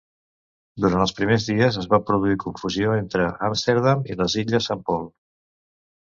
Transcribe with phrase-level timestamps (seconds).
[0.83, 5.05] Durant els primers dies es va produir confusió entre Amsterdam i les illes Saint Paul.